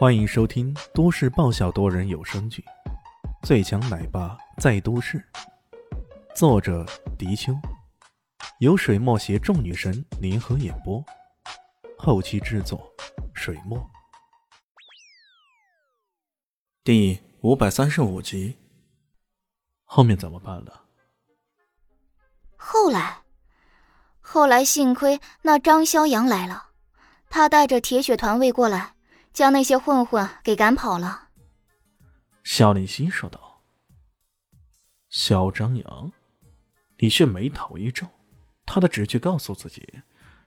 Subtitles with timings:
[0.00, 2.64] 欢迎收听都市爆笑多人有声剧
[3.46, 5.18] 《最强奶爸在都市》，
[6.34, 6.86] 作者：
[7.18, 7.52] 迪秋，
[8.60, 11.04] 由水墨携众女神联合演播，
[11.98, 12.90] 后期制作：
[13.34, 13.78] 水墨。
[16.82, 18.56] 第五百三十五集，
[19.84, 20.84] 后面怎么办了？
[22.56, 23.18] 后来，
[24.22, 26.70] 后来幸亏那张逍阳来了，
[27.28, 28.94] 他带着铁血团卫过来。
[29.32, 31.28] 将那些混混给赶跑了。
[32.42, 33.62] 肖立新说道
[35.08, 36.12] ：“肖张扬。”
[36.98, 38.06] 李炫眉头一皱，
[38.66, 40.00] 他的直觉告诉自己，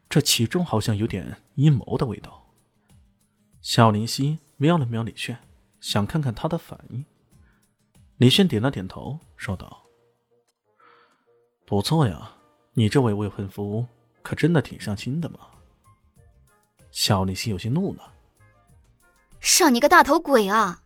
[0.08, 2.53] 这其中好像有点阴谋的味道。
[3.61, 5.39] 肖林希瞄了瞄李炫，
[5.81, 7.03] 想看看他的反应。
[8.17, 9.84] 李炫点了点头，说道
[11.66, 12.34] ：“不错呀，
[12.73, 13.88] 你这位未婚夫
[14.22, 15.39] 可真的挺上心的嘛。”
[16.91, 18.12] 肖林希有些怒了。
[19.43, 20.81] 上你个大头鬼啊！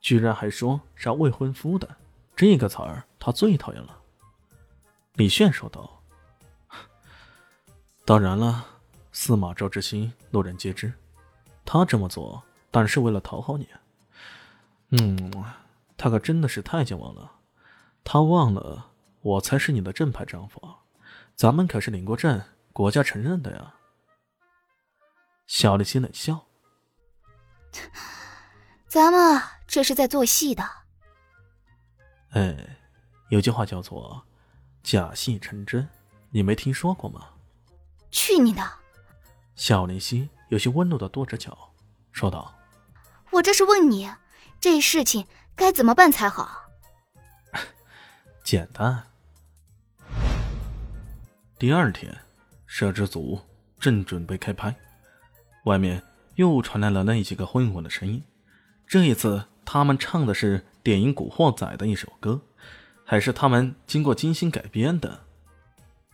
[0.00, 1.96] 居然还说是未婚夫的，
[2.34, 4.00] 这个词儿他最讨厌了。
[5.12, 6.02] 李炫说道
[8.06, 8.64] ：“当然了，
[9.12, 10.90] 司马昭之心，路人皆知。
[11.66, 13.68] 他这么做，当然是为了讨好你。
[14.88, 15.30] 嗯，
[15.98, 17.32] 他可真的是太健忘了。
[18.02, 18.86] 他忘了，
[19.20, 20.58] 我才是你的正牌丈夫，
[21.36, 23.74] 咱们可是领过证、国家承认的呀。”
[25.46, 26.47] 小丽心冷笑。
[28.88, 30.68] 咱们这是在做戏的。
[32.30, 32.56] 哎，
[33.28, 34.24] 有句话叫做
[34.82, 35.88] “假戏成真”，
[36.30, 37.30] 你没听说过吗？
[38.10, 38.62] 去你的！
[39.54, 41.74] 小林夕有些温柔的跺着脚，
[42.12, 42.54] 说道
[43.32, 44.10] ：“我这是问你，
[44.60, 46.70] 这事情该怎么办才好？”
[48.42, 49.04] 简单。
[51.58, 52.16] 第二天，
[52.66, 53.40] 摄制组
[53.80, 54.74] 正准备开拍，
[55.64, 56.02] 外面。
[56.38, 58.22] 又传来了那几个混混的声音，
[58.86, 62.40] 这一次他们唱的是电影《古惑仔》的一首歌，
[63.04, 65.18] 还是他们经过精心改编的。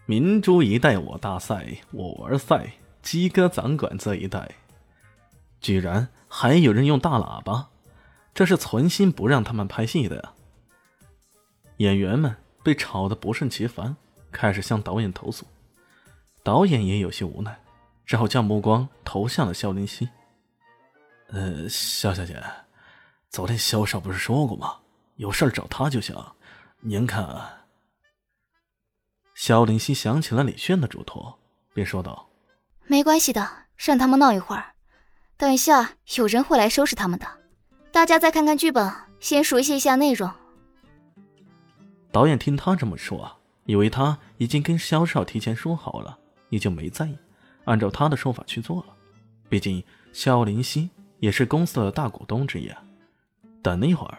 [0.06, 4.50] 明珠一代我大赛，我玩赛，鸡哥掌管这一代。
[5.60, 7.68] 居然还有人用大喇叭，
[8.32, 10.32] 这是存心不让他们拍戏的呀！
[11.76, 13.94] 演员们被吵得不胜其烦，
[14.32, 15.44] 开始向导演投诉。
[16.42, 17.60] 导演也有些无奈。
[18.06, 20.08] 只好将目光投向了肖林希。
[21.28, 22.42] 呃，肖小姐，
[23.30, 24.76] 昨天肖少不是说过吗？
[25.16, 26.14] 有事找他就行。
[26.80, 27.26] 您看，
[29.34, 31.38] 肖林希想起了李炫的嘱托，
[31.72, 32.28] 便说道
[32.86, 34.74] ：“没关系的，让他们闹一会儿，
[35.36, 37.26] 等一下有人会来收拾他们的。
[37.90, 40.30] 大家再看看剧本，先熟悉一下内容。”
[42.12, 46.18] 导演听他这么说，以为他已经跟肖少提前说好了，
[46.50, 47.18] 也就没在意。
[47.64, 48.94] 按照他的说法去做了，
[49.48, 49.82] 毕竟
[50.12, 52.70] 肖林希也是公司的大股东之一。
[53.62, 54.18] 等了一会儿，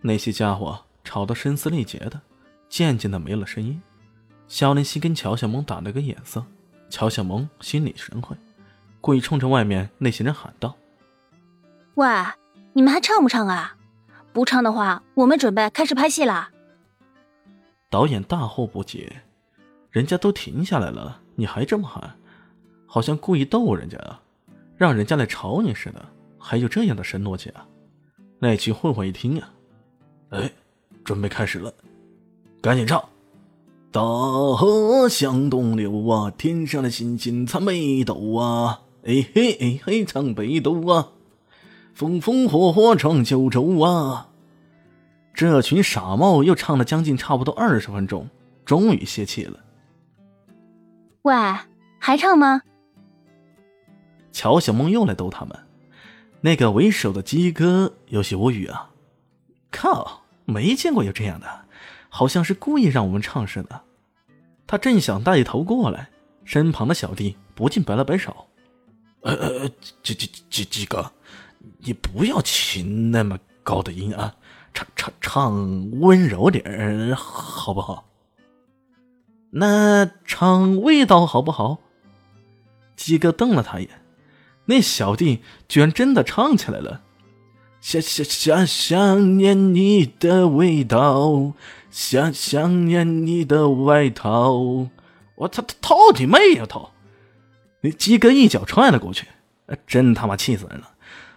[0.00, 2.20] 那些家伙吵得声嘶力竭的，
[2.68, 3.80] 渐渐的没了声音。
[4.46, 6.44] 肖林希跟乔小萌打了个眼色，
[6.90, 8.36] 乔小萌心领神会，
[9.00, 10.76] 故意冲着外面那些人喊道
[11.96, 12.06] ：“喂，
[12.74, 13.76] 你们还唱不唱啊？
[14.32, 16.50] 不唱的话，我们准备开始拍戏啦！”
[17.90, 19.22] 导演大惑不解
[19.90, 22.16] ：“人家都停下来了，你还这么喊？”
[22.90, 24.20] 好像故意逗人家啊，
[24.76, 26.02] 让人家来吵你似的，
[26.38, 27.64] 还有这样的神逻辑啊！
[28.38, 29.50] 那群混混一听啊，
[30.30, 30.50] 哎，
[31.04, 31.72] 准备开始了，
[32.62, 33.04] 赶紧唱！
[33.92, 41.08] 大河向东流啊，天上的星星参北斗啊，哎嘿哎嘿唱北斗啊，
[41.94, 44.28] 风风火火闯九州啊！
[45.34, 48.28] 这群傻帽又唱了将近差不多二十分钟，
[48.64, 49.60] 终于泄气了。
[51.22, 51.34] 喂，
[51.98, 52.62] 还唱吗？
[54.38, 55.58] 乔小梦又来逗他们，
[56.42, 58.90] 那个为首的鸡哥有些无语啊！
[59.72, 61.64] 靠，没见过有这样的，
[62.08, 63.82] 好像是故意让我们唱似的。
[64.64, 66.10] 他正想带头过来，
[66.44, 68.46] 身旁的小弟不禁摆了摆手
[69.22, 69.68] ：“呃呃，
[70.04, 71.10] 鸡鸡鸡鸡哥，
[71.78, 74.36] 你不要起那么高的音啊，
[74.72, 78.06] 唱唱唱温柔点好不好？
[79.50, 81.78] 那唱味道好不好？”
[82.94, 83.97] 鸡哥瞪了他一眼。
[84.70, 87.00] 那小弟居然真的唱起来了，
[87.80, 91.54] 想想想想念你的味道，
[91.90, 94.52] 想想念你的外套。
[95.36, 96.66] 我操他，操你妹呀！
[96.68, 96.90] 操！
[97.80, 99.26] 那鸡哥一脚踹了过去，
[99.86, 100.90] 真他妈气死人了！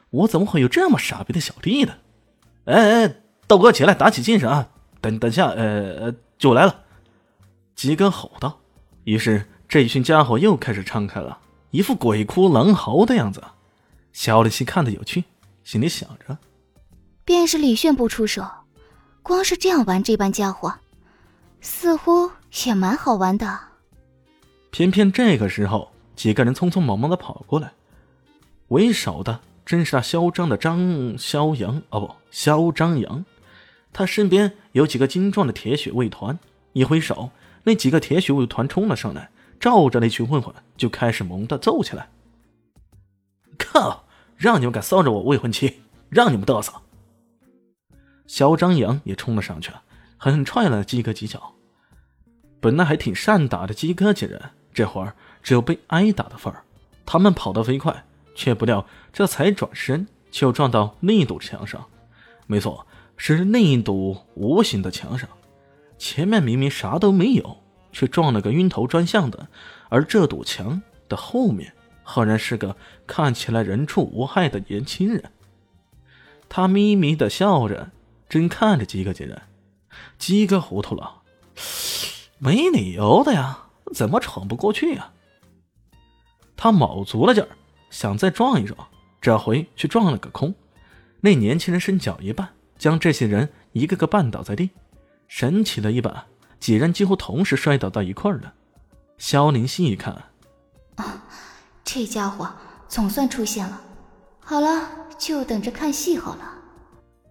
[0.09, 1.93] 我怎么会有这么傻逼的小弟呢？
[2.65, 3.15] 哎哎，
[3.47, 4.67] 豆哥起来，打起精神啊！
[4.99, 6.81] 等等下，呃，就来了！
[7.75, 8.59] 鸡哥吼道。
[9.05, 11.37] 于是这一群家伙又开始唱开了。
[11.71, 13.41] 一副鬼哭狼嚎的样子，
[14.11, 15.23] 肖林熙看得有趣，
[15.63, 16.37] 心里想着：
[17.23, 18.45] 便是李炫不出手，
[19.23, 20.73] 光是这样玩这般家伙，
[21.61, 22.29] 似乎
[22.65, 23.57] 也蛮好玩的。
[24.69, 27.71] 偏偏这个时候，几个人匆匆忙忙的跑过来，
[28.67, 33.23] 为首的正是那嚣张的张肖阳，哦不，肖张扬。
[33.93, 36.37] 他身边有几个精壮的铁血卫团，
[36.73, 37.29] 一挥手，
[37.63, 39.29] 那几个铁血卫团冲了上来，
[39.61, 42.09] 照着那群混混就开始猛地揍起来。
[43.57, 44.03] 靠！
[44.35, 46.73] 让你们敢骚扰我未婚妻，让你们嘚瑟！
[48.25, 49.71] 肖张扬也冲了上去，
[50.17, 51.53] 狠狠踹了鸡哥几脚。
[52.59, 54.41] 本来还挺善打的鸡哥几人，
[54.73, 56.63] 这会儿只有被挨打的份儿。
[57.05, 58.03] 他们跑得飞快，
[58.33, 58.83] 却不料
[59.13, 61.85] 这才转身就撞到另一堵墙上。
[62.47, 62.87] 没错，
[63.17, 65.29] 是另一堵无形的墙上。
[65.99, 67.60] 前面明明啥都没有，
[67.91, 69.47] 却撞了个晕头转向的。
[69.89, 71.73] 而这堵墙的后面。
[72.03, 72.75] 赫然是个
[73.07, 75.31] 看起来人畜无害的年轻人，
[76.49, 77.91] 他咪咪的笑着，
[78.27, 79.41] 正看着鸡哥几人。
[80.17, 81.21] 鸡哥糊涂了，
[82.37, 85.13] 没理由的呀，怎么闯不过去呀？
[86.57, 87.49] 他卯足了劲儿，
[87.89, 88.87] 想再撞一撞，
[89.21, 90.53] 这回却撞了个空。
[91.21, 92.47] 那年轻人伸脚一绊，
[92.77, 94.71] 将这些人一个个绊倒在地。
[95.29, 96.25] 神奇的一把，
[96.61, 98.53] 几人几乎同时摔倒到一块儿了。
[99.17, 100.13] 萧凌心一看，
[100.95, 101.25] 啊。
[101.83, 102.49] 这家伙
[102.87, 103.81] 总算出现了，
[104.39, 106.57] 好了，就等着看戏好了。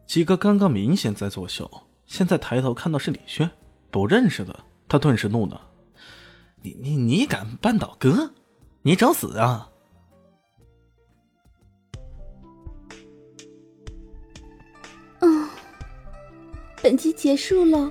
[0.06, 1.70] 几个刚刚明显在作秀，
[2.04, 3.50] 现在抬头看到是李轩，
[3.90, 5.68] 不认识的，他顿时怒了
[6.60, 8.34] ：“你你你敢绊倒哥？
[8.82, 9.70] 你找死啊！”
[15.20, 15.48] 嗯，
[16.82, 17.90] 本集结束了，